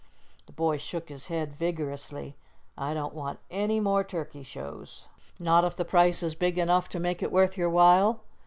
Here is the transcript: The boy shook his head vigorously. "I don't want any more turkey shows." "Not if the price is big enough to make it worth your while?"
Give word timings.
The 0.47 0.51
boy 0.51 0.77
shook 0.77 1.09
his 1.09 1.27
head 1.27 1.53
vigorously. 1.55 2.35
"I 2.75 2.95
don't 2.95 3.13
want 3.13 3.37
any 3.51 3.79
more 3.79 4.03
turkey 4.03 4.41
shows." 4.41 5.07
"Not 5.39 5.63
if 5.63 5.75
the 5.75 5.85
price 5.85 6.23
is 6.23 6.33
big 6.33 6.57
enough 6.57 6.89
to 6.89 6.99
make 6.99 7.21
it 7.21 7.31
worth 7.31 7.55
your 7.55 7.69
while?" 7.69 8.21